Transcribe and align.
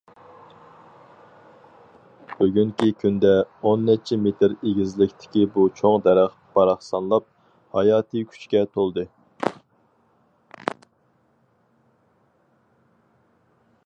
بۈگۈنكى 2.37 2.87
كۈندە، 3.01 3.33
ئون 3.63 3.85
نەچچە 3.89 4.17
مېتىر 4.23 4.55
ئېگىزلىكتىكى 4.63 5.43
بۇ 5.57 5.67
چوڭ 5.81 5.99
دەرەخ 6.09 6.33
باراقسانلاپ، 6.57 7.29
ھاياتىي 7.79 8.27
كۈچكە 8.33 8.65
تولدى. 8.73 9.07